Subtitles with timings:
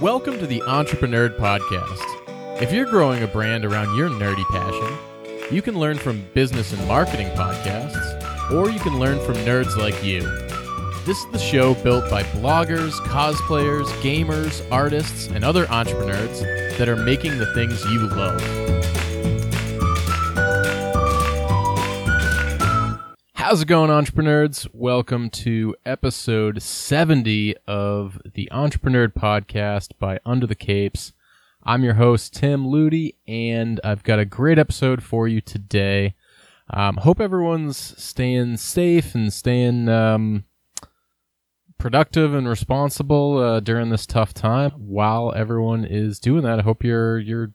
[0.00, 2.60] Welcome to the Entreprenerd Podcast.
[2.60, 6.86] If you're growing a brand around your nerdy passion, you can learn from business and
[6.86, 10.20] marketing podcasts, or you can learn from nerds like you.
[11.06, 16.40] This is the show built by bloggers, cosplayers, gamers, artists, and other entrepreneurs
[16.76, 18.75] that are making the things you love.
[23.48, 24.66] How's it going, entreprenerds?
[24.72, 31.12] Welcome to episode 70 of the Entreprenerd Podcast by Under the Capes.
[31.62, 36.16] I'm your host, Tim Ludi, and I've got a great episode for you today.
[36.70, 40.42] Um, hope everyone's staying safe and staying um,
[41.78, 44.72] productive and responsible uh, during this tough time.
[44.72, 47.52] While everyone is doing that, I hope you're you're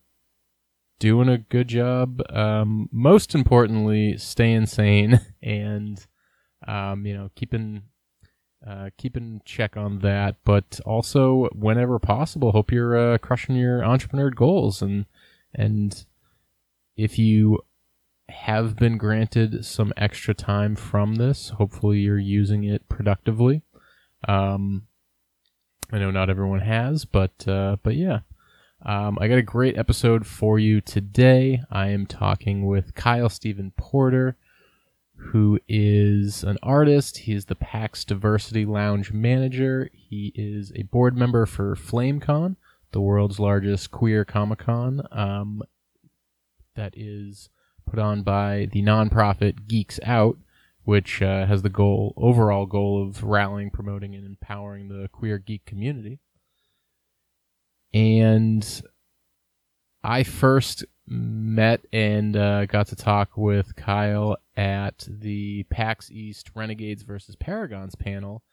[1.01, 2.21] doing a good job.
[2.29, 6.05] Um, most importantly, staying sane and
[6.65, 7.81] um, you know keeping
[8.65, 10.37] uh, keeping check on that.
[10.45, 15.05] But also, whenever possible, hope you're uh, crushing your entrepreneur goals and
[15.53, 16.05] and
[16.95, 17.59] if you
[18.29, 23.63] have been granted some extra time from this, hopefully you're using it productively.
[24.27, 24.83] Um,
[25.91, 28.19] I know not everyone has, but uh, but yeah.
[28.83, 31.61] Um, I got a great episode for you today.
[31.69, 34.37] I am talking with Kyle Steven Porter,
[35.15, 37.19] who is an artist.
[37.19, 39.91] He is the PAX Diversity Lounge manager.
[39.93, 42.55] He is a board member for FlameCon,
[42.91, 45.61] the world's largest queer Comic Con, um,
[46.75, 47.49] that is
[47.85, 50.39] put on by the nonprofit Geeks Out,
[50.85, 55.65] which uh, has the goal, overall goal of rallying, promoting, and empowering the queer geek
[55.65, 56.17] community.
[57.93, 58.81] And
[60.03, 67.03] I first met and uh, got to talk with Kyle at the PAX East Renegades
[67.03, 68.43] versus Paragons panel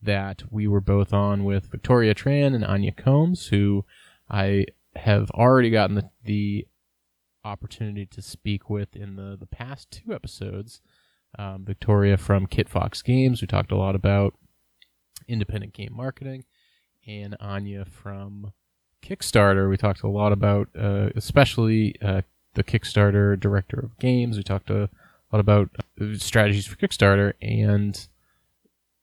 [0.00, 3.84] that we were both on with Victoria Tran and Anya Combs, who
[4.30, 6.66] I have already gotten the, the
[7.44, 10.80] opportunity to speak with in the, the past two episodes.
[11.38, 14.34] Um, Victoria from Kitfox Games, we talked a lot about
[15.26, 16.44] independent game marketing,
[17.06, 18.52] and Anya from
[19.04, 22.22] Kickstarter, we talked a lot about, uh, especially uh,
[22.54, 24.36] the Kickstarter director of games.
[24.36, 24.88] We talked a
[25.32, 25.70] lot about
[26.00, 28.08] uh, strategies for Kickstarter, and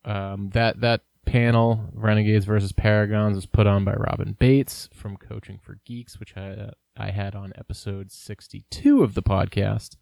[0.03, 5.59] um, that that panel, Renegades versus Paragons, was put on by Robin Bates from Coaching
[5.61, 9.97] for Geeks, which I I had on episode sixty two of the podcast,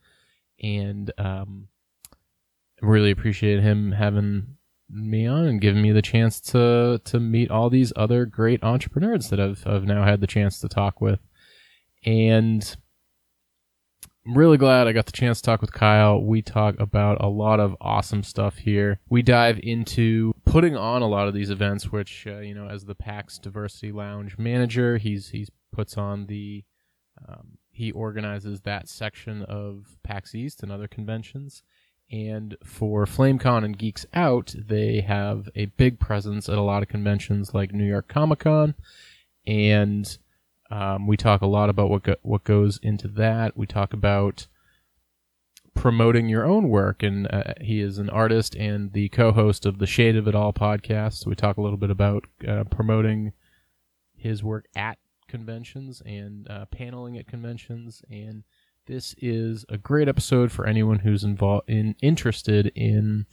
[0.64, 1.68] and um,
[2.82, 4.56] really appreciate him having
[4.90, 9.30] me on and giving me the chance to to meet all these other great entrepreneurs
[9.30, 11.20] that I've I've now had the chance to talk with.
[12.06, 12.76] And
[14.26, 16.22] I'm really glad I got the chance to talk with Kyle.
[16.22, 19.00] We talk about a lot of awesome stuff here.
[19.10, 22.86] We dive into putting on a lot of these events, which uh, you know, as
[22.86, 26.64] the PAX Diversity Lounge manager, he's he's puts on the
[27.28, 31.64] um, he organizes that section of PAX East and other conventions.
[32.12, 36.90] And for FlameCon and Geeks Out, they have a big presence at a lot of
[36.90, 38.74] conventions like New York Comic Con.
[39.46, 40.18] And
[40.72, 43.56] um, we talk a lot about what go- what goes into that.
[43.56, 44.48] We talk about
[45.76, 49.88] promoting your own work, and uh, he is an artist and the co-host of the
[49.88, 51.14] Shade of It All podcast.
[51.14, 53.34] So we talk a little bit about uh, promoting
[54.16, 58.44] his work at conventions and uh, paneling at conventions and
[58.90, 63.28] this is a great episode for anyone who's involved in interested in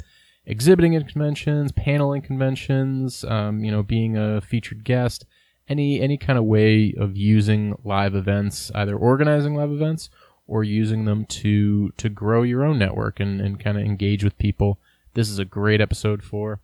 [0.45, 5.25] exhibiting at conventions, paneling conventions, um, you know, being a featured guest,
[5.67, 10.11] any any kind of way of using live events, either organizing live events
[10.47, 14.37] or using them to to grow your own network and, and kind of engage with
[14.37, 14.79] people.
[15.15, 16.61] This is a great episode for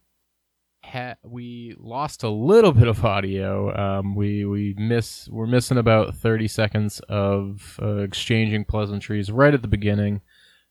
[0.85, 3.75] ha- we lost a little bit of audio.
[3.77, 9.63] Um, we we miss we're missing about thirty seconds of uh, exchanging pleasantries right at
[9.63, 10.21] the beginning.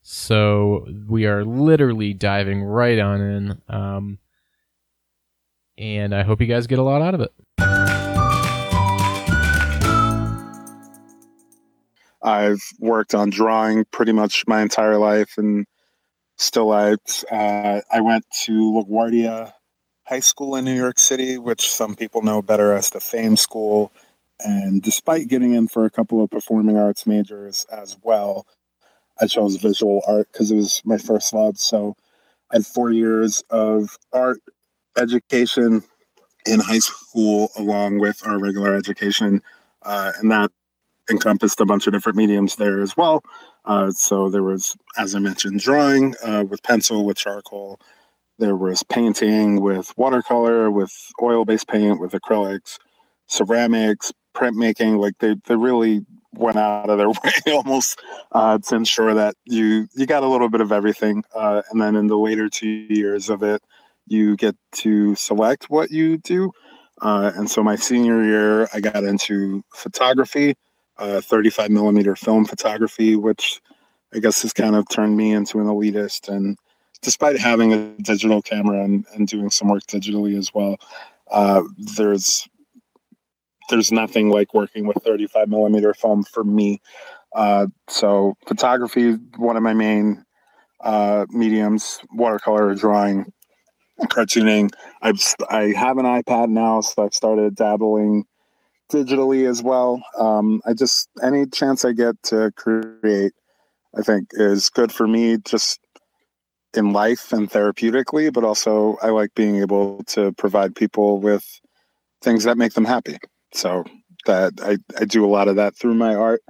[0.03, 3.61] So we are literally diving right on in.
[3.69, 4.17] Um,
[5.77, 7.31] and I hope you guys get a lot out of it.
[12.23, 15.65] I've worked on drawing pretty much my entire life and
[16.37, 17.23] still out.
[17.31, 19.53] Uh, I went to LaGuardia
[20.11, 23.93] High School in New York City, which some people know better as the Fame School.
[24.41, 28.45] And despite getting in for a couple of performing arts majors as well,
[29.21, 31.57] I chose visual art because it was my first love.
[31.57, 31.95] So
[32.51, 34.41] I had four years of art
[34.97, 35.81] education
[36.45, 39.41] in high school along with our regular education.
[39.81, 40.51] Uh, and that
[41.09, 43.23] encompassed a bunch of different mediums there as well.
[43.63, 47.79] Uh, so there was, as I mentioned, drawing uh, with pencil, with charcoal,
[48.41, 50.91] there was painting with watercolor, with
[51.21, 52.79] oil based paint, with acrylics.
[53.27, 54.99] ceramics, printmaking.
[54.99, 56.01] Like they they really
[56.33, 58.01] went out of their way almost
[58.31, 61.23] uh, to ensure that you you got a little bit of everything.
[61.35, 63.61] Uh, and then in the later two years of it,
[64.07, 66.51] you get to select what you do.
[67.01, 70.55] Uh, and so my senior year, I got into photography,
[70.97, 73.61] uh, 35 millimeter film photography, which
[74.13, 76.27] I guess has kind of turned me into an elitist.
[76.27, 76.57] And
[77.01, 80.77] despite having a digital camera and, and doing some work digitally as well,
[81.31, 81.63] uh,
[81.95, 82.47] there's
[83.69, 86.81] there's nothing like working with 35 millimeter film for me.
[87.33, 90.25] Uh, so photography, one of my main
[90.81, 93.31] uh, mediums, watercolor drawing,
[94.05, 94.71] cartooning.
[95.01, 98.25] I've I have an iPad now, so I've started dabbling
[98.91, 100.03] digitally as well.
[100.17, 103.33] Um, I just any chance I get to create,
[103.97, 105.79] I think is good for me, just
[106.73, 108.31] in life and therapeutically.
[108.31, 111.45] But also, I like being able to provide people with
[112.21, 113.17] things that make them happy.
[113.53, 113.83] So
[114.25, 116.41] that I, I do a lot of that through my art.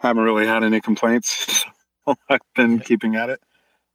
[0.00, 1.64] I Haven't really had any complaints.
[2.28, 3.40] I've been keeping at it.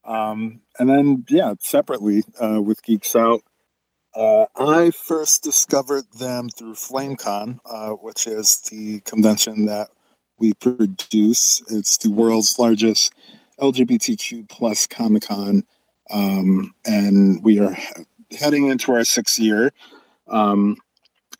[0.03, 3.41] Um, and then, yeah, separately uh, with Geeks Out,
[4.15, 9.89] uh, I first discovered them through FlameCon, uh, which is the convention that
[10.39, 11.61] we produce.
[11.69, 13.13] It's the world's largest
[13.61, 15.63] LGBTQ plus Comic Con,
[16.11, 17.77] um, and we are
[18.37, 19.71] heading into our sixth year.
[20.27, 20.77] Um,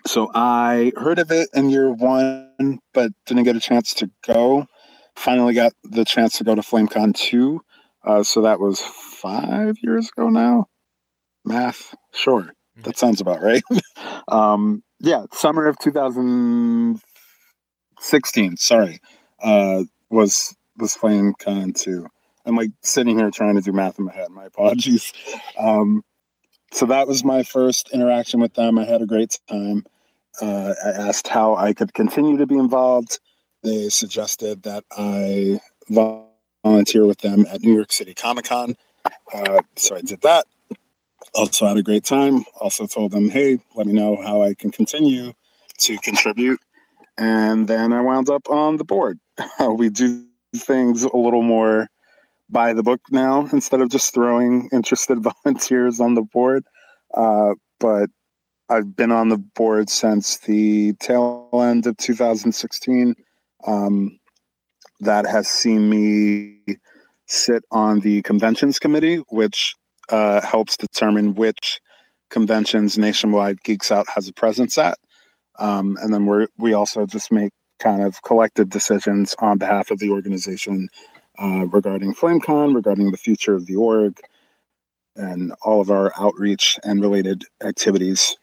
[0.08, 4.66] so I heard of it in year one, but didn't get a chance to go.
[5.16, 7.62] Finally got the chance to go to FlameCon 2.
[8.06, 10.68] Uh, so that was five years ago now.
[11.44, 12.42] Math, sure.
[12.42, 12.82] Mm-hmm.
[12.84, 13.64] That sounds about right.
[14.30, 19.02] um, yeah, summer of 2016, sorry,
[19.44, 22.08] uh, was was FlameCon 2.
[22.46, 24.30] I'm like sitting here trying to do math in my head.
[24.30, 25.14] My apologies.
[25.58, 26.04] Um,
[26.72, 28.78] so that was my first interaction with them.
[28.78, 29.86] I had a great time.
[30.42, 33.20] Uh, I asked how I could continue to be involved.
[33.64, 35.60] They suggested that I
[35.90, 38.76] volunteer with them at New York City Comic Con.
[39.34, 40.46] Uh, so I did that.
[41.36, 42.46] Also had a great time.
[42.60, 45.34] Also told them, hey, let me know how I can continue
[45.80, 46.60] to contribute.
[47.18, 49.20] And then I wound up on the board.
[49.60, 50.26] we do
[50.56, 51.88] things a little more
[52.50, 56.64] by the book now instead of just throwing interested volunteers on the board.
[57.14, 58.10] Uh, but
[58.70, 63.16] I've been on the board since the tail end of 2016.
[63.66, 64.20] Um,
[65.02, 66.60] that has seen me
[67.26, 69.76] sit on the conventions committee, which
[70.10, 71.80] uh, helps determine which
[72.30, 74.98] conventions nationwide Geeks Out has a presence at.
[75.58, 80.00] Um, and then we we also just make kind of collective decisions on behalf of
[80.00, 80.90] the organization
[81.42, 84.20] uh, regarding FlameCon, regarding the future of the org,
[85.16, 88.38] and all of our outreach and related activities.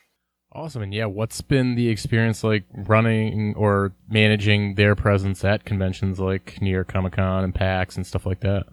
[0.52, 0.82] Awesome.
[0.82, 6.60] And yeah, what's been the experience like running or managing their presence at conventions like
[6.62, 8.64] New York Comic Con and PAX and stuff like that?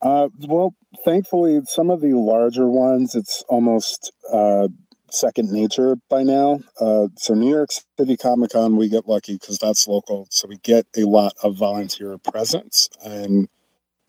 [0.00, 4.68] Uh, well, thankfully, some of the larger ones, it's almost uh,
[5.12, 6.60] second nature by now.
[6.80, 10.26] Uh, so New York City Comic Con, we get lucky because that's local.
[10.30, 13.48] So we get a lot of volunteer presence, and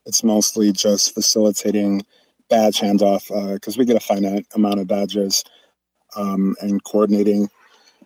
[0.06, 2.04] it's mostly just facilitating
[2.50, 5.44] badge handoff because uh, we get a finite amount of badges
[6.16, 7.50] um, and coordinating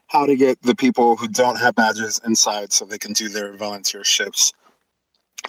[0.08, 3.56] how to get the people who don't have badges inside so they can do their
[3.58, 4.54] volunteer shifts.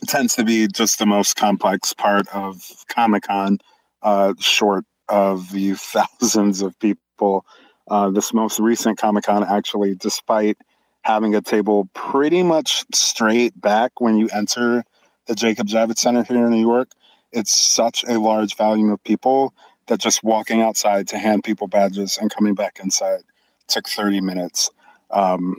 [0.02, 3.58] It tends to be just the most complex part of Comic Con,
[4.02, 7.44] uh, short of the thousands of people people.
[7.90, 10.58] Uh, this most recent Comic Con, actually, despite
[11.02, 14.84] having a table pretty much straight back when you enter
[15.26, 16.90] the Jacob Javits Center here in New York,
[17.32, 19.54] it's such a large volume of people
[19.86, 23.20] that just walking outside to hand people badges and coming back inside
[23.68, 24.70] took 30 minutes.
[25.10, 25.56] Um,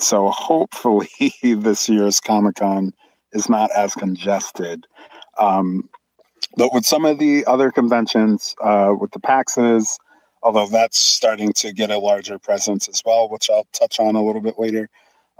[0.00, 1.08] so hopefully
[1.42, 2.92] this year's Comic Con
[3.32, 4.86] is not as congested.
[5.38, 5.88] Um,
[6.56, 9.98] but with some of the other conventions, uh, with the PAXs,
[10.46, 14.22] although that's starting to get a larger presence as well, which I'll touch on a
[14.22, 14.88] little bit later.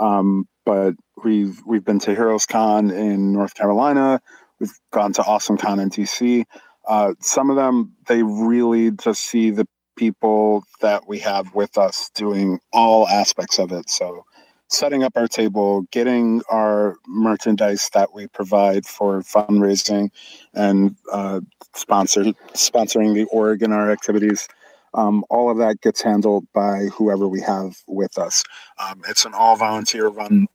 [0.01, 4.21] Um, but we've we've been to Heroes Con in North Carolina.
[4.59, 6.45] We've gone to Awesome Con in DC.
[6.89, 12.11] Uh, some of them they really just see the people that we have with us
[12.17, 13.89] doing all aspects of it.
[13.89, 14.25] So
[14.69, 20.11] setting up our table, getting our merchandise that we provide for fundraising,
[20.53, 21.43] and uh,
[21.77, 24.49] sponsor sponsoring the org and our activities.
[24.97, 28.43] Um, all of that gets handled by whoever we have with us.
[28.83, 30.49] Um, it's an all volunteer run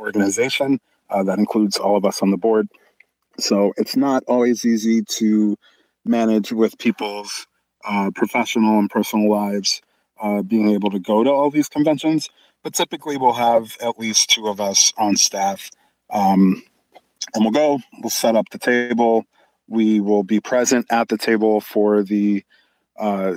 [0.00, 0.80] organization
[1.10, 2.68] uh, that includes all of us on the board.
[3.38, 5.56] So it's not always easy to
[6.04, 7.46] manage with people's
[7.84, 9.82] uh, professional and personal lives.
[10.22, 12.30] uh, being able to go to all these conventions.
[12.62, 15.70] But typically, we'll have at least two of us on staff,
[16.10, 16.62] um,
[17.34, 17.80] and we'll go.
[18.00, 19.24] We'll set up the table.
[19.68, 22.44] We will be present at the table for the
[22.98, 23.34] uh,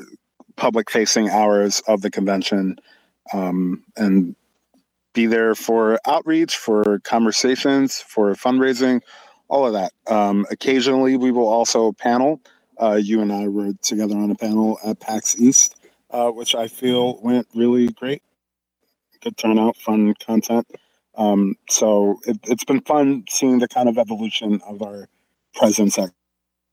[0.56, 2.78] public-facing hours of the convention,
[3.34, 4.36] um, and
[5.14, 9.02] be there for outreach, for conversations, for fundraising,
[9.48, 9.92] all of that.
[10.08, 12.42] Um, occasionally, we will also panel.
[12.82, 15.76] Uh, you and I were together on a panel at PAX East,
[16.12, 18.22] uh, which I feel went really great.
[19.22, 20.68] Good turnout, fun content.
[21.16, 25.08] Um, so it, it's been fun seeing the kind of evolution of our
[25.54, 26.10] presence at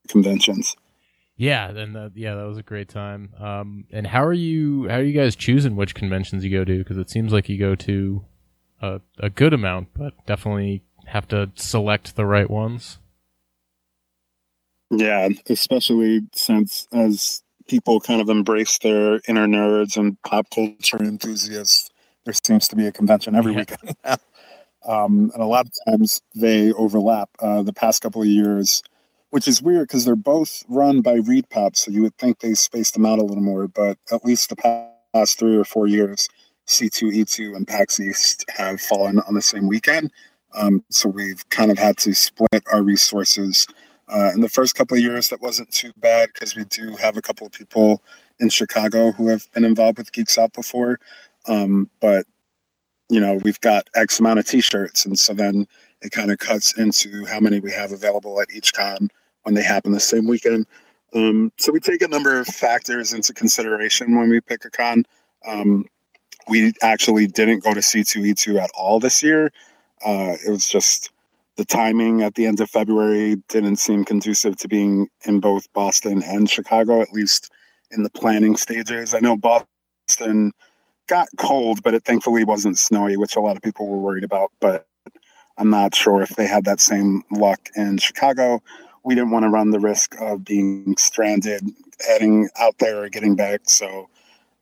[0.09, 0.77] conventions.
[1.37, 3.31] Yeah, and uh, yeah, that was a great time.
[3.41, 4.89] Um, and how are you?
[4.89, 6.79] How are you guys choosing which conventions you go to?
[6.79, 8.25] Because it seems like you go to
[8.81, 12.99] a, a good amount, but definitely have to select the right ones.
[14.91, 21.91] Yeah, especially since as people kind of embrace their inner nerds and pop culture enthusiasts,
[22.25, 23.59] there seems to be a convention every yeah.
[23.61, 23.97] weekend.
[24.87, 27.31] um, and a lot of times they overlap.
[27.39, 28.83] Uh, the past couple of years,
[29.33, 32.93] which is weird because they're both run by ReedPop, so you would think they spaced
[32.93, 36.29] them out a little more, but at least the past three or four years,
[36.67, 40.12] C2E2 and PAX East have fallen on the same weekend.
[40.55, 43.67] Um, so we've kind of had to split our resources.
[44.07, 47.17] Uh, in the first couple of years, that wasn't too bad because we do have
[47.17, 48.03] a couple of people
[48.39, 51.01] in Chicago who have been involved with Geeks Out before.
[51.47, 52.27] Um, but,
[53.09, 55.07] you know, we've got X amount of t shirts.
[55.07, 55.67] And so then
[56.03, 59.09] it kind of cuts into how many we have available at each con
[59.43, 60.67] when they happen the same weekend.
[61.15, 65.05] Um, so we take a number of factors into consideration when we pick a con.
[65.47, 65.85] Um,
[66.49, 69.53] we actually didn't go to C2E2 at all this year.
[70.05, 71.11] Uh, it was just
[71.57, 76.23] the timing at the end of February didn't seem conducive to being in both Boston
[76.23, 77.51] and Chicago, at least
[77.91, 79.15] in the planning stages.
[79.15, 80.53] I know Boston
[81.09, 84.51] got cold, but it thankfully wasn't snowy, which a lot of people were worried about.
[84.61, 84.87] But
[85.59, 88.63] I'm not sure if they had that same luck in Chicago.
[89.04, 91.62] We didn't want to run the risk of being stranded,
[92.06, 93.62] heading out there or getting back.
[93.64, 94.09] So,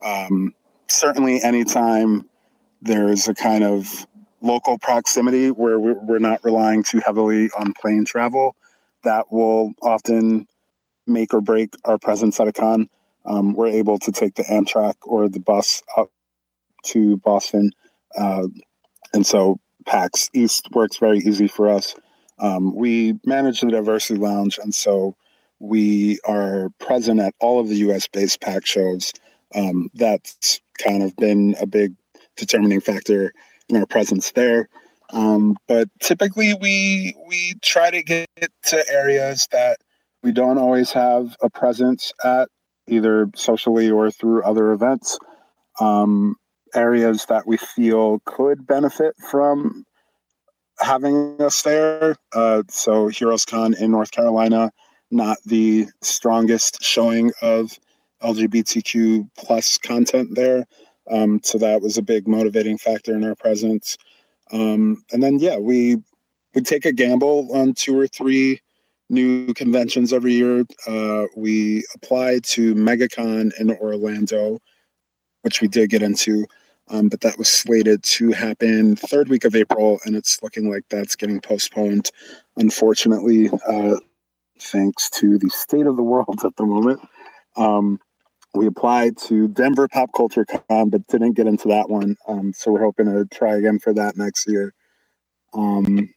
[0.03, 0.55] um,
[0.89, 2.29] certainly anytime
[2.83, 4.07] there's a kind of
[4.41, 8.57] local proximity where we're not relying too heavily on plane travel,
[9.05, 10.47] that will often
[11.07, 12.89] make or break our presence at a con.
[13.27, 16.11] Um, we're able to take the Amtrak or the bus up
[16.85, 17.73] to Boston.
[18.17, 18.49] Uh,
[19.13, 21.95] and so PAX East works very easy for us.
[22.41, 25.17] Um, we manage the Diversity Lounge, and so
[25.59, 29.13] we are present at all of the US based PAX shows.
[29.55, 31.95] Um, that's kind of been a big
[32.37, 33.33] determining factor
[33.69, 34.69] in our presence there.
[35.13, 38.29] Um, but typically, we we try to get
[38.67, 39.79] to areas that
[40.23, 42.49] we don't always have a presence at,
[42.87, 45.19] either socially or through other events.
[45.81, 46.37] Um,
[46.75, 49.85] areas that we feel could benefit from
[50.81, 52.17] having us there.
[52.33, 54.73] Uh, so, Heroes Con in North Carolina,
[55.11, 57.79] not the strongest showing of
[58.23, 60.67] LGBTQ plus content there.
[61.11, 63.97] Um, so that was a big motivating factor in our presence.
[64.53, 65.97] Um, and then, yeah, we
[66.55, 68.61] we take a gamble on two or three
[69.09, 70.65] new conventions every year.
[70.87, 74.59] Uh, we applied to MegaCon in Orlando,
[75.43, 76.47] which we did get into,
[76.91, 80.83] um, but that was slated to happen third week of April, and it's looking like
[80.91, 82.11] that's getting postponed,
[82.57, 83.97] unfortunately, uh,
[84.59, 87.01] thanks to the state of the world at the moment.
[87.57, 87.99] Um,
[88.55, 92.17] we applied to Denver Pop Culture Con, but didn't get into that one.
[92.27, 94.75] Um, so we're hoping to try again for that next year.
[95.55, 96.13] Um,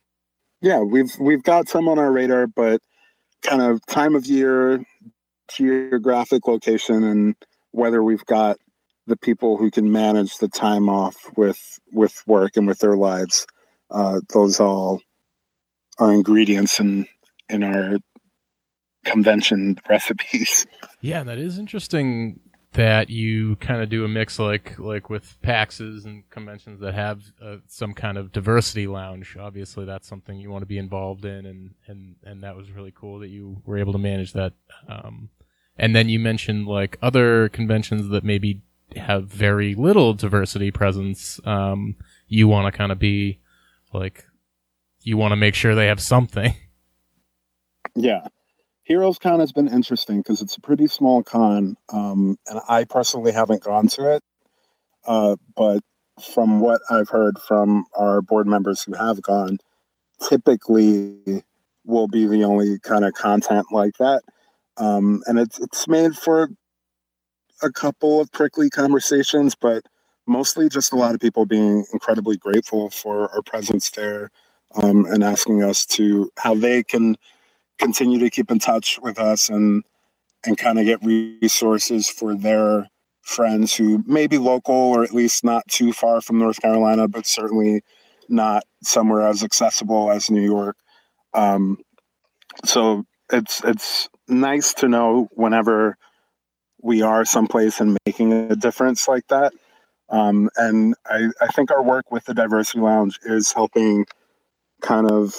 [0.62, 2.82] yeah, we've we've got some on our radar, but
[3.44, 4.84] kind of time of year,
[5.56, 7.36] geographic location, and
[7.72, 8.58] whether we've got
[9.08, 13.46] the people who can manage the time off with with work and with their lives.
[13.92, 15.02] Uh, those all
[16.00, 17.08] are ingredients in
[17.50, 17.98] in our
[19.06, 20.66] convention recipes.
[21.02, 22.40] Yeah, that is interesting
[22.74, 27.22] that you kind of do a mix like like with PAXs and conventions that have
[27.42, 29.38] uh, some kind of diversity lounge.
[29.40, 32.94] Obviously, that's something you want to be involved in, and and and that was really
[32.96, 34.54] cool that you were able to manage that.
[34.88, 35.30] Um,
[35.78, 38.62] and then you mentioned like other conventions that maybe
[38.98, 41.40] have very little diversity presence.
[41.46, 41.96] Um,
[42.28, 43.40] you want to kind of be
[43.94, 44.26] like
[45.02, 46.56] you want to make sure they have something.
[47.96, 48.26] Yeah,
[48.84, 53.32] Heroes Con has been interesting because it's a pretty small con, um, and I personally
[53.32, 54.24] haven't gone to it.
[55.06, 55.82] Uh, but
[56.34, 59.58] from what I've heard from our board members who have gone,
[60.28, 61.44] typically
[61.86, 64.22] will be the only kind of content like that.
[64.78, 66.50] Um, and it's it's made for
[67.64, 69.84] a couple of prickly conversations, but
[70.28, 74.30] mostly just a lot of people being incredibly grateful for our presence there
[74.76, 77.16] um, and asking us to how they can
[77.80, 79.84] continue to keep in touch with us and
[80.46, 82.90] and kind of get resources for their
[83.22, 87.26] friends who may be local or at least not too far from North Carolina, but
[87.26, 87.82] certainly
[88.28, 90.76] not somewhere as accessible as New York.
[91.34, 91.78] Um,
[92.66, 95.98] so it's it's nice to know whenever
[96.84, 99.54] we are someplace and making a difference like that.
[100.10, 104.06] Um, and I, I think our work with the Diversity Lounge is helping
[104.82, 105.34] kind of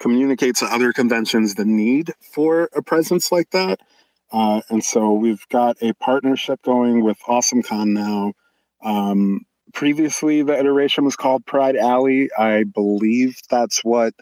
[0.00, 3.78] communicate to other conventions the need for a presence like that.
[4.32, 8.32] Uh, and so we've got a partnership going with Awesome Con now.
[8.82, 9.42] Um,
[9.74, 12.30] previously, the iteration was called Pride Alley.
[12.36, 14.14] I believe that's what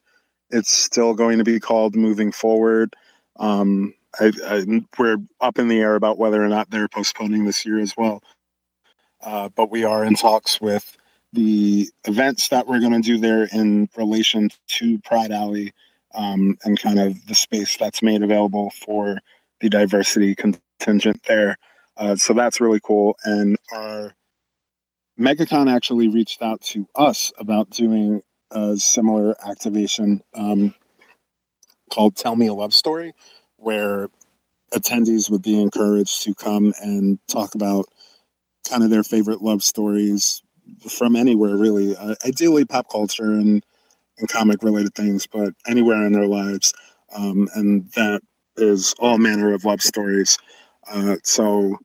[0.50, 2.96] it's still going to be called moving forward.
[3.38, 7.64] Um, I, I, we're up in the air about whether or not they're postponing this
[7.64, 8.22] year as well.
[9.22, 10.96] Uh, but we are in talks with
[11.32, 15.72] the events that we're going to do there in relation to Pride Alley
[16.14, 19.20] um, and kind of the space that's made available for
[19.60, 21.56] the diversity contingent there.
[21.96, 23.16] Uh, so that's really cool.
[23.24, 24.14] And our
[25.18, 30.74] MegaCon actually reached out to us about doing a similar activation um,
[31.90, 33.12] called Tell Me a Love Story,
[33.60, 34.08] where
[34.72, 37.86] attendees would be encouraged to come and talk about
[38.68, 40.42] kind of their favorite love stories
[40.88, 41.96] from anywhere, really.
[41.96, 43.64] Uh, ideally, pop culture and,
[44.18, 46.72] and comic related things, but anywhere in their lives.
[47.14, 48.22] Um, and that
[48.56, 50.38] is all manner of love stories.
[50.90, 51.76] Uh, so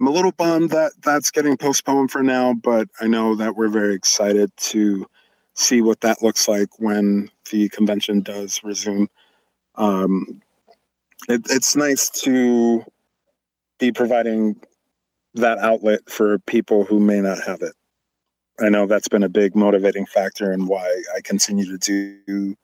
[0.00, 3.68] I'm a little bummed that that's getting postponed for now, but I know that we're
[3.68, 5.06] very excited to
[5.54, 9.08] see what that looks like when the convention does resume.
[9.76, 10.42] Um,
[11.28, 12.84] it, it's nice to
[13.78, 14.56] be providing
[15.34, 17.74] that outlet for people who may not have it.
[18.60, 21.78] I know that's been a big motivating factor in why I continue to
[22.26, 22.54] do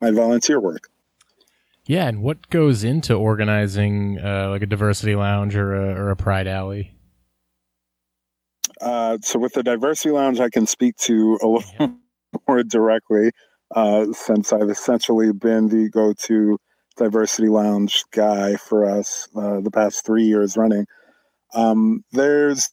[0.00, 0.88] my volunteer work.
[1.86, 6.16] Yeah, and what goes into organizing uh, like a diversity lounge or a, or a
[6.16, 6.94] pride alley?
[8.80, 11.88] Uh, so with the diversity lounge, I can speak to a little yeah.
[12.48, 13.32] more directly
[13.74, 16.58] uh, since I've essentially been the go-to
[16.96, 20.86] diversity lounge guy for us uh, the past three years running.
[21.54, 22.70] Um, there's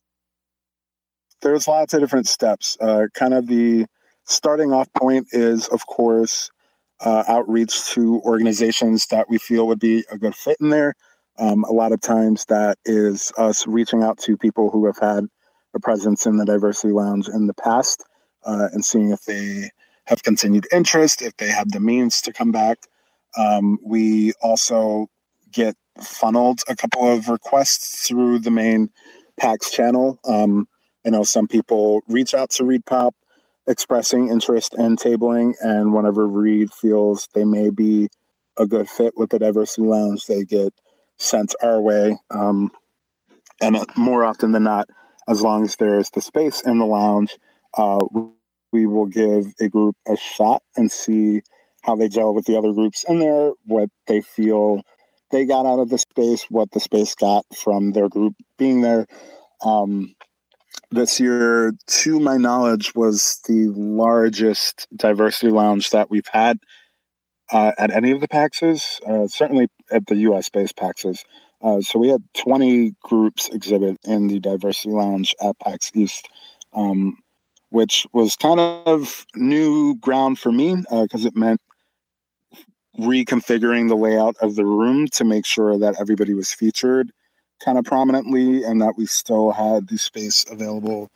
[1.41, 2.77] there's lots of different steps.
[2.79, 3.85] Uh, kind of the
[4.25, 6.51] starting off point is, of course,
[6.99, 10.93] uh, outreach to organizations that we feel would be a good fit in there.
[11.39, 15.25] Um, a lot of times that is us reaching out to people who have had
[15.73, 18.03] a presence in the diversity lounge in the past
[18.45, 19.71] uh, and seeing if they
[20.05, 22.79] have continued interest, if they have the means to come back.
[23.37, 25.07] Um, we also
[25.51, 28.89] get funneled a couple of requests through the main
[29.39, 30.19] PAX channel.
[30.25, 30.67] Um,
[31.05, 33.11] I know some people reach out to ReedPop
[33.67, 38.09] expressing interest in tabling, and whenever Reed feels they may be
[38.57, 40.73] a good fit with the Diversity Lounge, they get
[41.17, 42.17] sent our way.
[42.31, 42.71] Um,
[43.61, 44.89] and more often than not,
[45.27, 47.37] as long as there's the space in the lounge,
[47.77, 47.99] uh,
[48.71, 51.41] we will give a group a shot and see
[51.81, 54.81] how they gel with the other groups in there, what they feel
[55.31, 59.07] they got out of the space, what the space got from their group being there.
[59.63, 60.13] Um,
[60.91, 66.59] this year, to my knowledge, was the largest diversity lounge that we've had
[67.51, 71.23] uh, at any of the PAXs, uh, certainly at the US based PAXs.
[71.61, 76.27] Uh, so we had 20 groups exhibit in the diversity lounge at PAX East,
[76.73, 77.17] um,
[77.69, 81.61] which was kind of new ground for me because uh, it meant
[82.99, 87.11] reconfiguring the layout of the room to make sure that everybody was featured
[87.63, 91.11] kind of prominently and that we still had the space available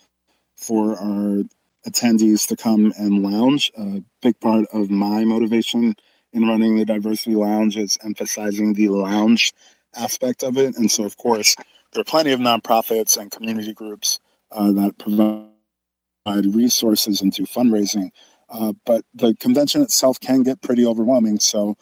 [0.56, 1.44] for our
[1.88, 3.72] attendees to come and lounge.
[3.78, 5.96] A big part of my motivation
[6.34, 9.54] in running the diversity lounge is emphasizing the lounge
[9.96, 10.78] aspect of it.
[10.78, 11.56] And so, of course,
[11.94, 14.20] there are plenty of nonprofits and community groups
[14.52, 18.12] uh, that provide resources and do fundraising.
[18.50, 21.40] Uh, but the convention itself can get pretty overwhelming.
[21.40, 21.78] So,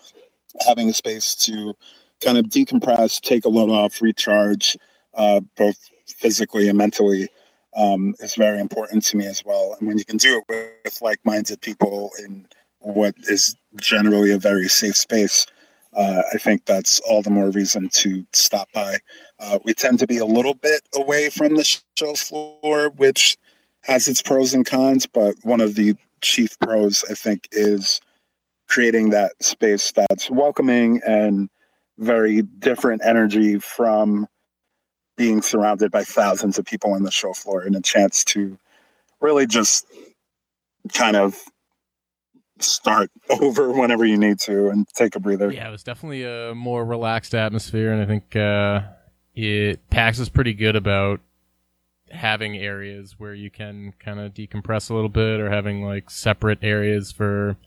[0.66, 1.74] having a space to
[2.24, 4.78] kind of decompress, take a load off, recharge,
[5.16, 7.28] uh, both physically and mentally,
[7.76, 9.76] um, is very important to me as well.
[9.78, 12.46] And when you can do it with like-minded people in
[12.80, 15.46] what is generally a very safe space,
[15.96, 18.98] uh, I think that's all the more reason to stop by.
[19.40, 21.64] Uh, we tend to be a little bit away from the
[21.96, 23.38] show floor, which
[23.82, 28.02] has its pros and cons, but one of the chief pros, I think, is
[28.68, 31.50] creating that space that's welcoming and
[32.00, 34.28] very different energy from
[35.16, 38.58] being surrounded by thousands of people on the show floor and a chance to
[39.22, 39.86] really just
[40.94, 41.40] kind of
[42.60, 45.52] start over whenever you need to and take a breather.
[45.52, 48.82] Yeah, it was definitely a more relaxed atmosphere, and I think uh,
[49.36, 51.20] it PAX is pretty good about
[52.14, 56.60] having areas where you can kind of decompress a little bit, or having like separate
[56.62, 57.58] areas for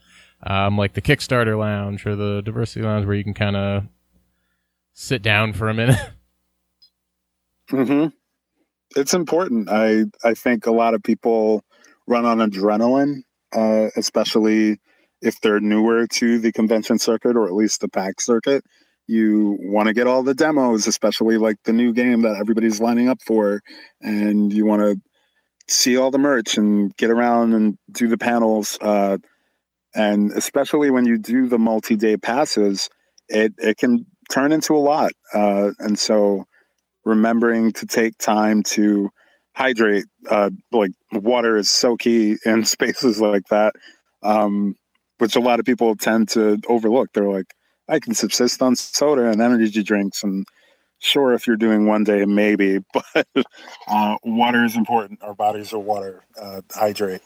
[0.42, 3.84] um, like the Kickstarter lounge or the diversity lounge where you can kind of
[4.94, 5.98] sit down for a minute.
[7.70, 8.06] hmm
[8.96, 9.68] It's important.
[9.70, 11.64] I I think a lot of people
[12.06, 13.22] run on adrenaline,
[13.54, 14.80] uh, especially
[15.22, 18.64] if they're newer to the convention circuit or at least the PAX circuit.
[19.06, 23.08] You want to get all the demos, especially like the new game that everybody's lining
[23.08, 23.62] up for,
[24.00, 25.00] and you want to
[25.68, 28.78] see all the merch and get around and do the panels.
[28.80, 29.18] Uh,
[29.94, 32.88] and especially when you do the multi-day passes,
[33.28, 35.12] it it can turn into a lot.
[35.32, 36.44] Uh, and so,
[37.04, 39.10] remembering to take time to
[39.54, 43.74] hydrate, uh, like water is so key in spaces like that,
[44.22, 44.74] um,
[45.18, 47.08] which a lot of people tend to overlook.
[47.12, 47.54] They're like,
[47.88, 50.46] I can subsist on soda and energy drinks, and
[50.98, 53.26] sure, if you're doing one day, maybe, but
[53.88, 55.22] uh, water is important.
[55.22, 56.24] Our bodies are water.
[56.40, 57.22] Uh, hydrate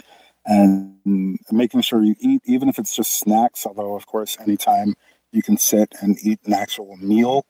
[0.47, 3.67] and making sure you eat, even if it's just snacks.
[3.67, 4.95] Although, of course, anytime
[5.33, 7.47] you can sit and eat an actual meal,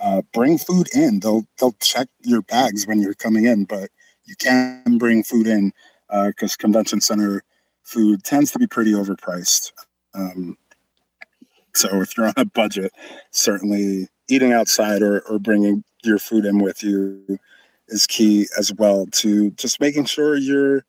[0.00, 1.20] uh, bring food in.
[1.20, 3.90] They'll they'll check your bags when you're coming in, but
[4.24, 5.72] you can bring food in
[6.08, 7.42] because uh, convention center
[7.82, 9.72] food tends to be pretty overpriced.
[10.14, 10.56] Um,
[11.76, 12.92] so if you're on a budget,
[13.30, 17.38] certainly eating outside or, or bringing your food in with you
[17.88, 20.84] is key as well to just making sure you're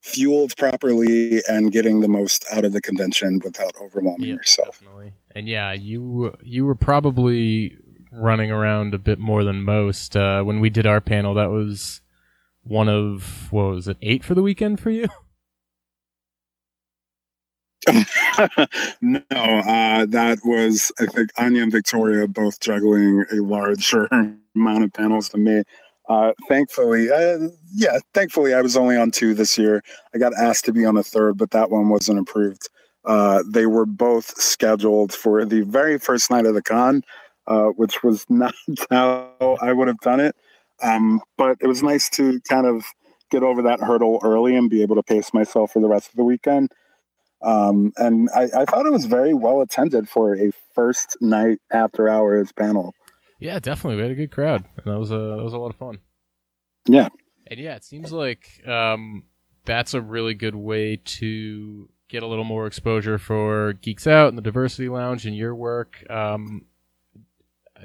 [0.00, 4.80] fueled properly and getting the most out of the convention without overwhelming yeah, yourself.
[4.80, 5.12] Definitely.
[5.34, 7.76] And yeah, you you were probably
[8.10, 10.16] running around a bit more than most.
[10.16, 12.00] Uh, when we did our panel, that was
[12.64, 15.06] one of what was it, eight for the weekend for you?
[19.00, 24.08] no, uh, that was I think Anya and Victoria both juggling a larger
[24.54, 25.62] amount of panels than me.
[26.08, 29.82] Uh, thankfully, uh, yeah, thankfully I was only on two this year.
[30.14, 32.68] I got asked to be on a third, but that one wasn't approved.
[33.04, 37.02] Uh, they were both scheduled for the very first night of the con,
[37.46, 38.54] uh, which was not
[38.90, 40.36] how I would have done it.
[40.82, 42.84] Um, but it was nice to kind of
[43.30, 46.16] get over that hurdle early and be able to pace myself for the rest of
[46.16, 46.70] the weekend.
[47.42, 52.08] Um, and I, I, thought it was very well attended for a first night after
[52.08, 52.94] hours panel.
[53.40, 53.96] Yeah, definitely.
[53.96, 55.98] We had a good crowd, and that was a that was a lot of fun.
[56.86, 57.08] Yeah,
[57.48, 59.24] and yeah, it seems like um,
[59.64, 64.38] that's a really good way to get a little more exposure for Geeks Out and
[64.38, 66.04] the Diversity Lounge and your work.
[66.08, 66.66] Um,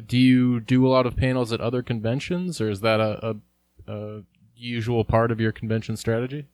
[0.05, 3.35] do you do a lot of panels at other conventions, or is that a,
[3.87, 4.23] a, a
[4.55, 6.45] usual part of your convention strategy?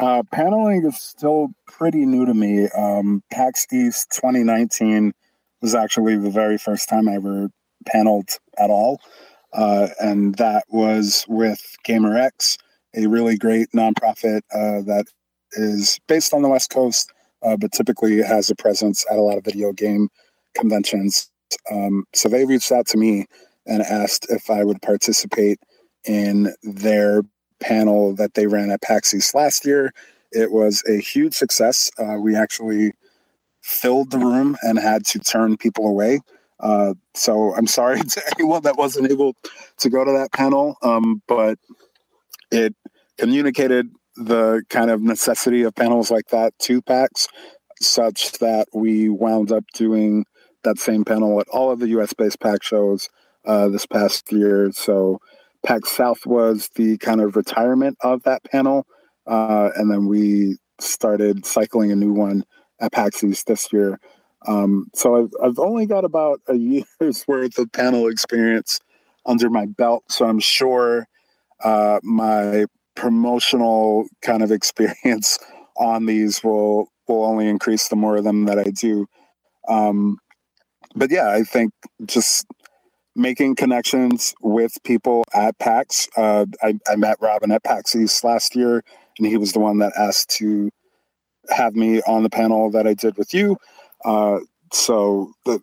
[0.00, 2.68] Uh, paneling is still pretty new to me.
[2.70, 5.12] Um, PAX East 2019
[5.60, 7.50] was actually the very first time I ever
[7.86, 9.00] paneled at all.
[9.52, 12.56] Uh, and that was with GaymerX,
[12.94, 15.04] a really great nonprofit uh, that
[15.52, 19.36] is based on the West Coast, uh, but typically has a presence at a lot
[19.36, 20.08] of video game
[20.54, 21.30] conventions.
[21.70, 23.26] Um, so they reached out to me
[23.66, 25.58] and asked if I would participate
[26.04, 27.22] in their
[27.62, 29.92] panel that they ran at PAX East last year.
[30.32, 31.90] It was a huge success.
[31.98, 32.92] Uh, we actually
[33.62, 36.20] filled the room and had to turn people away.
[36.60, 39.34] Uh, so I'm sorry to anyone that wasn't able
[39.78, 41.58] to go to that panel, um, but
[42.50, 42.74] it
[43.18, 47.28] communicated the kind of necessity of panels like that to PAX,
[47.80, 50.24] such that we wound up doing
[50.64, 53.08] that same panel at all of the US based PAX shows
[53.44, 54.70] uh, this past year.
[54.72, 55.18] So
[55.64, 58.86] PAX South was the kind of retirement of that panel.
[59.26, 62.44] Uh, and then we started cycling a new one
[62.80, 64.00] at PAX East this year.
[64.46, 66.54] Um, so I've, I've only got about a
[67.00, 68.80] year's worth of panel experience
[69.24, 70.04] under my belt.
[70.08, 71.06] So I'm sure
[71.62, 75.38] uh, my promotional kind of experience
[75.76, 79.06] on these will will only increase the more of them that I do.
[79.68, 80.18] Um,
[80.94, 81.72] but yeah, I think
[82.04, 82.46] just
[83.14, 86.08] making connections with people at PAX.
[86.16, 88.82] Uh, I, I met Robin at PAX East last year,
[89.18, 90.70] and he was the one that asked to
[91.50, 93.56] have me on the panel that I did with you.
[94.04, 94.40] Uh,
[94.72, 95.60] so the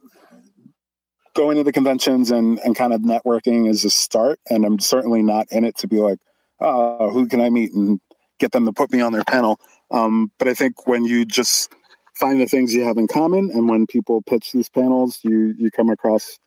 [1.35, 4.39] going to the conventions and, and kind of networking is a start.
[4.49, 6.19] And I'm certainly not in it to be like,
[6.59, 7.99] oh, who can I meet and
[8.39, 9.59] get them to put me on their panel.
[9.91, 11.71] Um, but I think when you just
[12.15, 15.71] find the things you have in common and when people pitch these panels, you, you
[15.71, 16.37] come across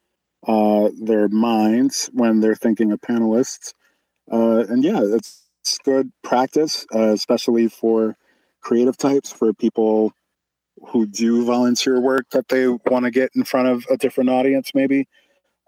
[0.47, 3.75] uh, their minds when they're thinking of panelists.
[4.31, 8.17] Uh, and yeah, it's, it's good practice, uh, especially for
[8.61, 10.13] creative types, for people
[10.89, 14.73] who do volunteer work that they want to get in front of a different audience,
[14.75, 15.07] maybe.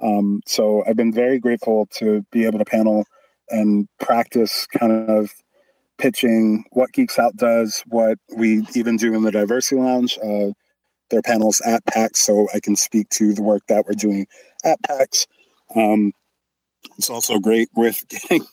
[0.03, 3.05] Um, so I've been very grateful to be able to panel
[3.51, 5.31] and practice kind of
[5.99, 10.19] pitching what Geeks Out does, what we even do in the Diversity Lounge.
[10.23, 10.51] Uh,
[11.11, 14.27] their panels at PAX, so I can speak to the work that we're doing
[14.65, 15.27] at PAX.
[15.75, 16.13] Um,
[16.99, 18.45] it's also great with getting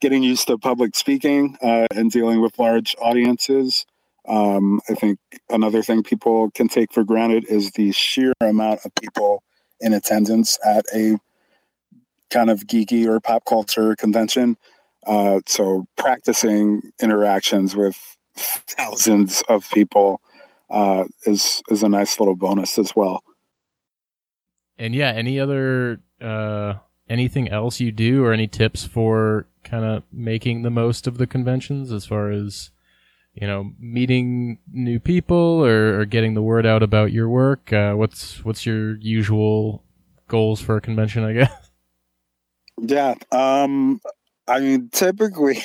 [0.00, 3.84] getting used to public speaking uh, and dealing with large audiences.
[4.28, 5.18] Um, I think
[5.48, 9.42] another thing people can take for granted is the sheer amount of people
[9.80, 11.18] in attendance at a
[12.30, 14.56] kind of geeky or pop culture convention.
[15.06, 17.96] Uh, so practicing interactions with
[18.36, 20.20] thousands of people
[20.70, 23.22] uh, is is a nice little bonus as well.
[24.78, 26.74] And yeah, any other uh,
[27.08, 31.26] anything else you do, or any tips for kind of making the most of the
[31.26, 32.70] conventions as far as
[33.34, 37.72] you know meeting new people or, or getting the word out about your work?
[37.72, 39.84] Uh, what's what's your usual
[40.28, 41.24] goals for a convention?
[41.24, 41.52] I guess.
[42.80, 44.00] Yeah, um,
[44.46, 45.58] I mean, typically,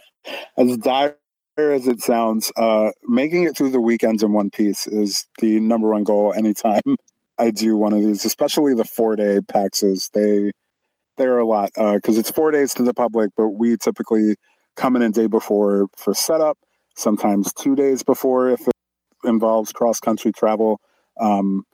[0.56, 1.16] as dire
[1.58, 5.90] as it sounds, uh, making it through the weekends in one piece is the number
[5.90, 6.80] one goal anytime
[7.38, 10.10] I do one of these, especially the four day PAXs.
[10.12, 10.52] They
[11.16, 14.36] they're a lot because uh, it's four days to the public, but we typically
[14.76, 16.58] come in a day before for setup,
[16.96, 18.74] sometimes two days before if it
[19.24, 20.80] involves cross country travel.
[21.20, 21.64] Um,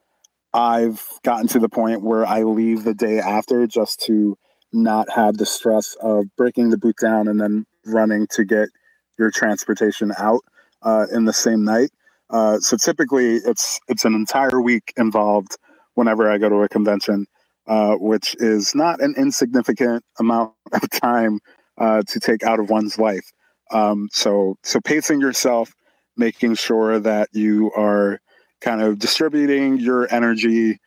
[0.52, 4.36] I've gotten to the point where I leave the day after just to
[4.72, 8.68] not have the stress of breaking the boot down and then running to get
[9.18, 10.40] your transportation out
[10.82, 11.90] uh, in the same night.
[12.30, 15.56] Uh, so typically, it's it's an entire week involved
[15.94, 17.26] whenever I go to a convention,
[17.68, 21.40] uh, which is not an insignificant amount of time
[21.78, 23.30] uh, to take out of one's life.
[23.72, 25.72] Um, so so pacing yourself,
[26.16, 28.20] making sure that you are
[28.60, 30.78] kind of distributing your energy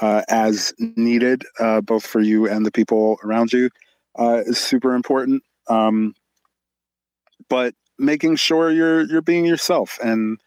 [0.00, 3.70] uh, as needed, uh, both for you and the people around you,
[4.18, 5.42] uh, is super important.
[5.68, 6.14] Um,
[7.48, 10.38] but making sure you're you're being yourself and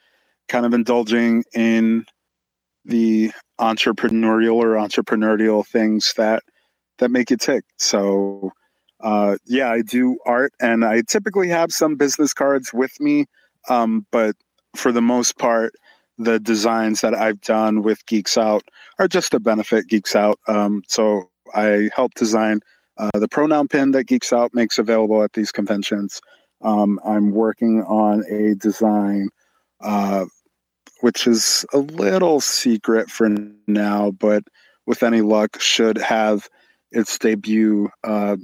[0.48, 2.06] kind of indulging in
[2.86, 6.44] the entrepreneurial or entrepreneurial things that
[7.00, 7.64] that make you tick.
[7.78, 8.52] So
[9.02, 13.26] uh, yeah, I do art, and I typically have some business cards with me,
[13.70, 14.36] um, but
[14.76, 15.74] for the most part,
[16.18, 18.64] the designs that I've done with Geeks Out
[18.98, 20.40] are just to benefit Geeks Out.
[20.48, 22.62] Um, so I help design
[22.98, 26.20] uh, the pronoun pin that Geeks Out makes available at these conventions.
[26.64, 29.30] Um, I'm working on a design,
[29.82, 30.26] uh,
[31.02, 33.30] which is a little secret for
[33.68, 34.44] now, but
[34.86, 36.48] with any luck, should have
[36.92, 38.38] its debut uh,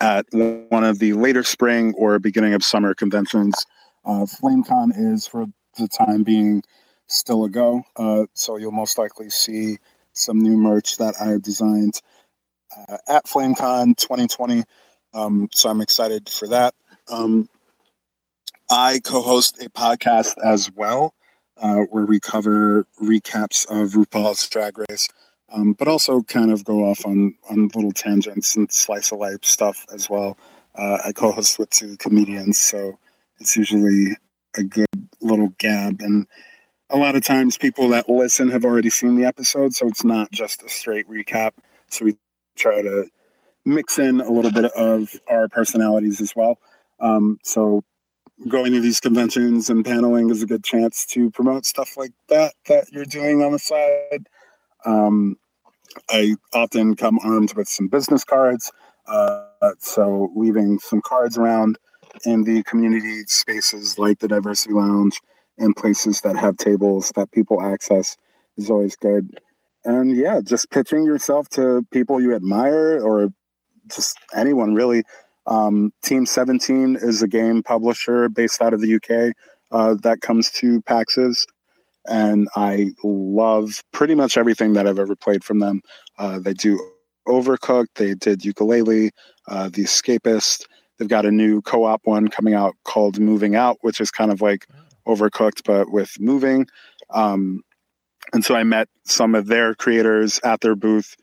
[0.00, 3.54] at one of the later spring or beginning of summer conventions.
[4.04, 5.46] Uh, FlameCon is, for
[5.78, 6.62] the time being,
[7.06, 7.84] still a go.
[7.96, 9.78] Uh, so you'll most likely see
[10.12, 12.00] some new merch that I designed
[12.76, 14.64] uh, at FlameCon 2020.
[15.14, 16.74] Um, so I'm excited for that.
[17.08, 17.48] Um,
[18.70, 21.14] I co-host a podcast as well,
[21.62, 25.08] uh, where we cover recaps of RuPaul's Drag Race,
[25.52, 29.44] um, but also kind of go off on on little tangents and slice of life
[29.44, 30.36] stuff as well.
[30.74, 32.98] Uh, I co-host with two comedians, so
[33.38, 34.16] it's usually
[34.56, 34.86] a good
[35.20, 36.26] little gab and
[36.92, 40.30] a lot of times people that listen have already seen the episode, so it's not
[40.30, 41.52] just a straight recap.
[41.88, 42.16] So we
[42.54, 43.06] try to
[43.64, 46.58] mix in a little bit of our personalities as well.
[47.00, 47.82] Um, so
[48.48, 52.54] going to these conventions and paneling is a good chance to promote stuff like that
[52.66, 54.28] that you're doing on the side.
[54.84, 55.36] Um,
[56.10, 58.72] I often come armed with some business cards.
[59.06, 59.46] Uh,
[59.78, 61.78] so leaving some cards around
[62.24, 65.20] in the community spaces like the Diversity Lounge
[65.58, 68.16] and places that have tables that people access
[68.56, 69.38] is always good.
[69.84, 73.28] And yeah, just pitching yourself to people you admire or
[73.88, 75.02] just anyone really.
[75.46, 79.34] Um, Team 17 is a game publisher based out of the UK
[79.70, 81.44] uh, that comes to PAXs.
[82.06, 85.82] And I love pretty much everything that I've ever played from them.
[86.18, 86.78] Uh, they do
[87.28, 89.10] Overcooked, they did Yooka-Laylee,
[89.48, 90.66] uh, The Escapist.
[90.98, 94.32] They've got a new co op one coming out called Moving Out, which is kind
[94.32, 94.66] of like
[95.06, 96.66] overcooked, but with moving.
[97.10, 97.62] Um,
[98.32, 101.16] and so I met some of their creators at their booth,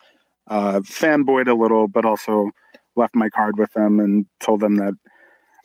[0.48, 2.52] uh, fanboyed a little, but also
[2.96, 4.94] left my card with them and told them that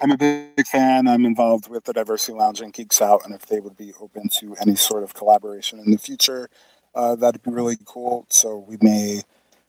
[0.00, 1.08] I'm a big fan.
[1.08, 4.28] I'm involved with the Diversity Lounge and Geeks Out, and if they would be open
[4.40, 6.48] to any sort of collaboration in the future,
[6.94, 8.26] uh, that'd be really cool.
[8.28, 9.22] So we may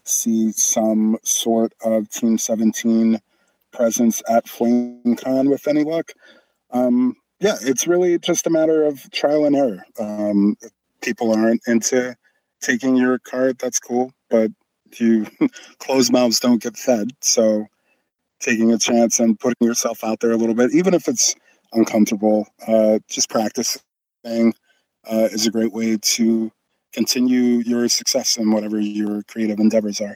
[0.04, 3.20] see some sort of Team 17
[3.72, 6.14] presence at FlameCon with any luck.
[6.72, 9.86] Um, yeah, it's really just a matter of trial and error.
[10.00, 10.56] Um,
[11.02, 12.16] people aren't into
[12.62, 14.52] taking your card, that's cool, but
[14.98, 15.28] you
[15.80, 17.12] closed mouths don't get fed.
[17.22, 17.66] So
[18.40, 21.36] taking a chance and putting yourself out there a little bit, even if it's
[21.74, 23.82] uncomfortable, uh, just practicing
[24.26, 26.52] uh, is a great way to
[26.94, 30.16] continue your success in whatever your creative endeavors are.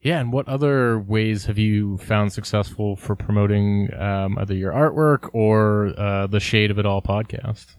[0.00, 5.28] Yeah, and what other ways have you found successful for promoting um, either your artwork
[5.34, 7.76] or uh, the Shade of It All podcast?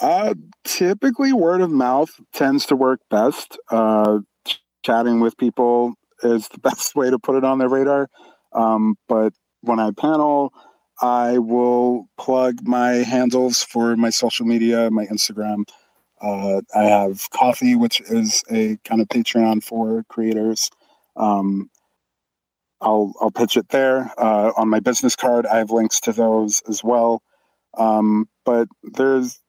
[0.00, 3.58] Uh, typically, word of mouth tends to work best.
[3.70, 4.18] Uh,
[4.84, 8.08] chatting with people is the best way to put it on their radar.
[8.52, 9.32] Um, but
[9.62, 10.52] when I panel,
[11.00, 15.64] I will plug my handles for my social media, my Instagram.
[16.20, 20.70] Uh, I have Ko-fi, which is a kind of Patreon for creators.
[21.16, 21.70] Um,
[22.80, 25.46] I'll I'll pitch it there uh, on my business card.
[25.46, 27.22] I have links to those as well.
[27.76, 29.40] Um, but there's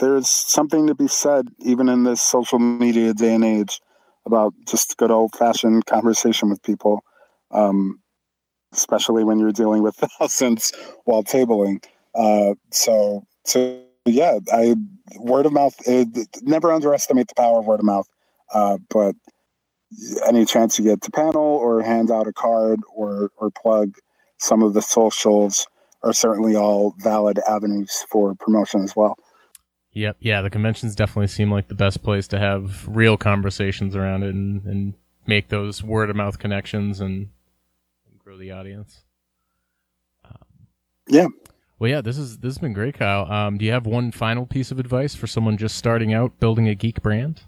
[0.00, 3.80] there's something to be said, even in this social media day and age,
[4.26, 7.04] about just good old fashioned conversation with people,
[7.50, 8.00] um,
[8.72, 10.72] especially when you're dealing with thousands
[11.04, 11.84] while tabling.
[12.14, 14.76] Uh, so, so yeah, I
[15.16, 15.74] word of mouth.
[15.86, 18.08] It, never underestimate the power of word of mouth.
[18.52, 19.14] Uh, but
[20.26, 23.94] any chance you get to panel or hand out a card or or plug
[24.38, 25.66] some of the socials
[26.02, 29.16] are certainly all valid avenues for promotion as well.
[29.94, 30.18] Yep.
[30.20, 30.42] Yeah.
[30.42, 34.64] The conventions definitely seem like the best place to have real conversations around it and,
[34.64, 34.94] and
[35.26, 37.28] make those word of mouth connections and,
[38.10, 39.04] and grow the audience.
[40.24, 40.34] Um,
[41.08, 41.28] yeah.
[41.78, 43.30] Well, yeah, this is this has been great, Kyle.
[43.30, 46.68] Um, do you have one final piece of advice for someone just starting out building
[46.68, 47.42] a geek brand?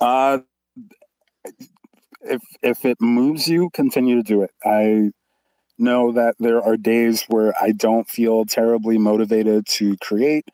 [0.00, 0.38] Uh,
[2.22, 4.50] if if it moves you, continue to do it.
[4.64, 5.10] I
[5.78, 10.46] know that there are days where I don't feel terribly motivated to create,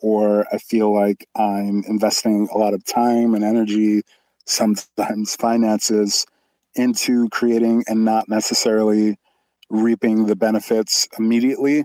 [0.00, 4.02] or I feel like I'm investing a lot of time and energy,
[4.46, 6.26] sometimes finances,
[6.74, 9.16] into creating and not necessarily
[9.70, 11.84] reaping the benefits immediately.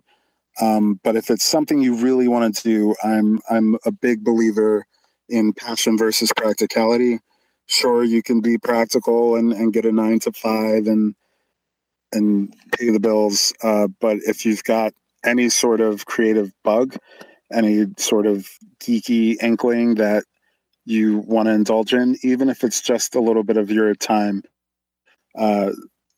[0.62, 4.86] Um, but if it's something you really want to do, I'm I'm a big believer
[5.30, 7.20] in passion versus practicality.
[7.68, 11.16] Sure, you can be practical and, and get a nine to five and
[12.12, 13.54] and pay the bills.
[13.64, 14.94] Uh, but if you've got
[15.24, 16.96] any sort of creative bug,
[17.52, 20.24] any sort of geeky inkling that
[20.86, 24.44] you want to indulge in, even if it's just a little bit of your time,
[25.38, 25.72] uh,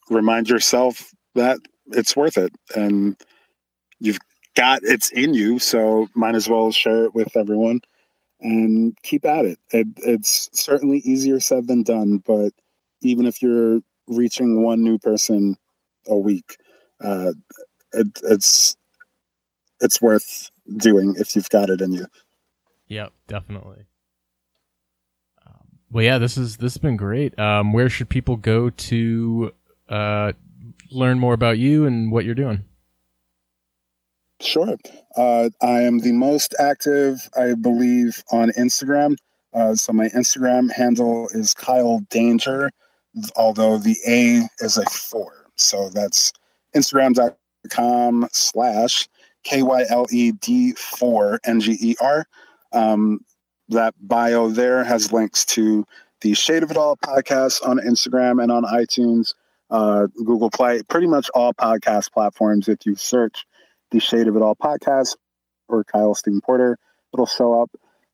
[0.09, 3.17] remind yourself that it's worth it and
[3.99, 4.19] you've
[4.55, 5.59] got it's in you.
[5.59, 7.81] So might as well share it with everyone
[8.39, 9.59] and keep at it.
[9.71, 12.51] it it's certainly easier said than done, but
[13.01, 15.57] even if you're reaching one new person
[16.07, 16.57] a week.
[17.03, 17.33] Uh,
[17.93, 18.75] it, it's
[19.79, 22.05] it's worth doing if you've got it in you.
[22.87, 23.85] Yep, definitely.
[25.45, 27.37] Um, well, yeah, this is this has been great.
[27.39, 29.51] Um, where should people go to
[29.89, 30.33] uh,
[30.91, 32.63] learn more about you and what you're doing?
[34.41, 34.75] Sure.
[35.15, 39.17] Uh, I am the most active, I believe, on Instagram.
[39.53, 42.71] Uh, so my Instagram handle is Kyle Danger,
[43.35, 45.40] although the A is a four.
[45.61, 46.33] So that's
[46.75, 49.07] Instagram.com slash
[49.45, 52.23] KYLED4 NGER.
[52.73, 53.19] Um,
[53.69, 55.85] that bio there has links to
[56.21, 59.33] the Shade of It All podcast on Instagram and on iTunes,
[59.69, 62.67] uh, Google Play, pretty much all podcast platforms.
[62.67, 63.45] If you search
[63.91, 65.15] the Shade of It All podcast
[65.67, 66.77] or Kyle Steven Porter,
[67.13, 67.71] it'll show up.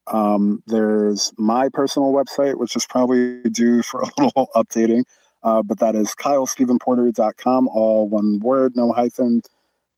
[0.07, 5.03] Um, there's my personal website, which is probably due for a little updating.
[5.47, 9.41] Uh, but that is kylestevenporter.com, all one word, no hyphen.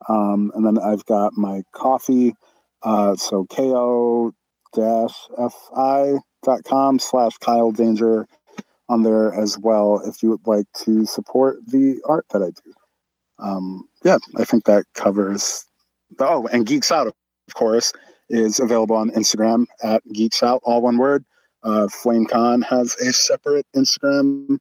[0.08, 2.36] Um, and then I've got my Ko-fi,
[2.84, 4.32] uh, so ko
[4.76, 5.16] dash
[5.74, 8.28] fi.com slash Kyle Danger
[8.90, 12.74] on there as well if you would like to support the art that I do.
[13.40, 15.66] Um, yeah, I think that covers.
[16.20, 17.14] Oh, and Geeks Out, of
[17.56, 17.92] course,
[18.30, 21.26] is available on Instagram at Geeks Out, all one word.
[21.64, 24.60] Uh, FlameCon has a separate Instagram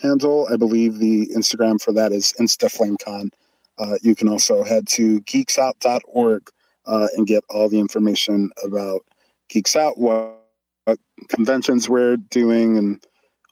[0.00, 0.48] handle.
[0.52, 3.30] I believe the Instagram for that is InstaFlameCon.
[3.78, 6.50] Uh, you can also head to geeksout.org
[6.86, 9.02] uh, and get all the information about
[9.48, 10.42] Geeks Out, what,
[10.84, 13.04] what conventions we're doing, and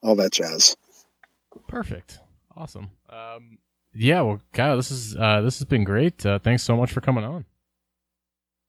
[0.03, 0.77] all that jazz.
[1.69, 2.19] Perfect.
[2.57, 2.91] Awesome.
[3.09, 3.59] Um,
[3.95, 6.25] yeah, well, Kyle, this is uh, this has been great.
[6.25, 7.45] Uh, thanks so much for coming on.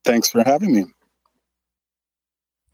[0.05, 0.85] Thanks for having me.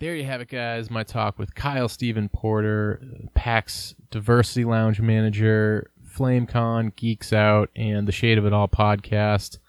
[0.03, 0.91] There you have it, guys.
[0.91, 3.01] My talk with Kyle Steven Porter,
[3.35, 9.59] PAX Diversity Lounge Manager, FlameCon, Geeks Out, and the Shade of It All podcast.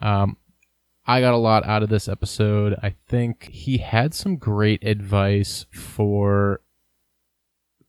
[0.00, 0.38] Um,
[1.04, 2.78] I got a lot out of this episode.
[2.82, 6.62] I think he had some great advice for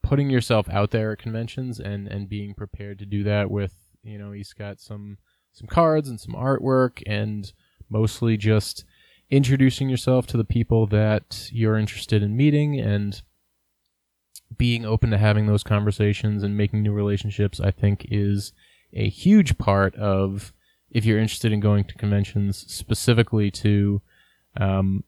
[0.03, 3.73] putting yourself out there at conventions and, and being prepared to do that with,
[4.03, 5.17] you know, he's got some
[5.53, 7.53] some cards and some artwork and
[7.89, 8.83] mostly just
[9.29, 13.21] introducing yourself to the people that you're interested in meeting and
[14.55, 18.53] being open to having those conversations and making new relationships, I think is
[18.93, 20.53] a huge part of
[20.89, 24.01] if you're interested in going to conventions specifically to
[24.57, 25.03] um,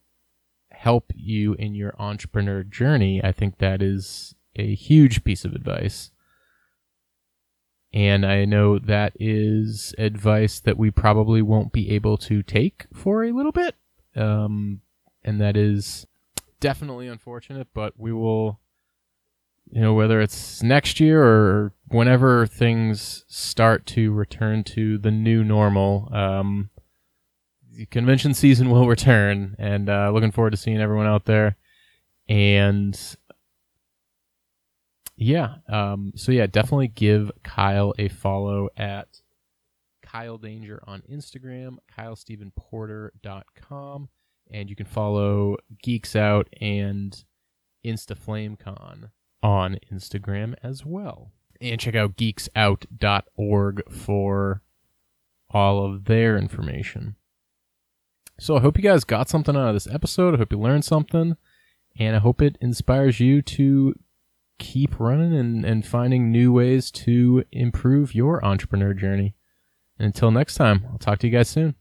[0.72, 3.24] help you in your entrepreneur journey.
[3.24, 6.12] I think that is a huge piece of advice.
[7.94, 13.24] And I know that is advice that we probably won't be able to take for
[13.24, 13.76] a little bit.
[14.18, 14.82] Um,
[15.24, 16.06] and that is
[16.60, 18.60] definitely unfortunate, but we will,
[19.70, 25.44] you know, whether it's next year or whenever things start to return to the new
[25.44, 26.70] normal, um,
[27.72, 29.56] the convention season will return.
[29.60, 31.58] And uh, looking forward to seeing everyone out there.
[32.30, 33.00] And
[35.16, 39.08] yeah, um, so yeah, definitely give Kyle a follow at
[40.18, 44.10] Kyle Danger on Instagram, KyleStevenPorter.com,
[44.50, 47.24] and you can follow Geeks Out and
[47.86, 49.12] InstaFlameCon
[49.44, 51.34] on Instagram as well.
[51.62, 54.64] And check out geeksout.org for
[55.52, 57.16] all of their information.
[58.40, 60.34] So I hope you guys got something out of this episode.
[60.34, 61.38] I hope you learned something.
[62.00, 63.94] And I hope it inspires you to
[64.58, 69.36] keep running and, and finding new ways to improve your entrepreneur journey.
[70.00, 71.76] And until next time, I'll talk to you guys soon.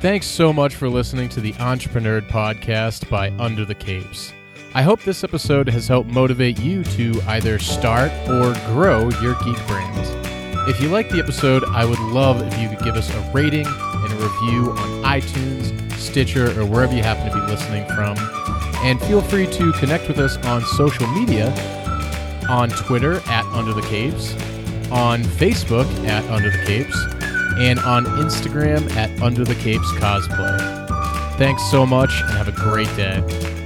[0.00, 4.32] Thanks so much for listening to the Entreprenerd Podcast by Under the Capes.
[4.74, 9.66] I hope this episode has helped motivate you to either start or grow your geek
[9.66, 9.98] brand.
[10.68, 13.66] If you liked the episode, I would love if you could give us a rating
[13.66, 18.16] and a review on iTunes, Stitcher, or wherever you happen to be listening from.
[18.84, 21.48] And feel free to connect with us on social media
[22.48, 24.32] on Twitter at Under the Capes,
[24.90, 26.96] on Facebook at Under the Capes,
[27.58, 30.58] and on Instagram at Under the Capes Cosplay.
[31.38, 33.57] Thanks so much and have a great day.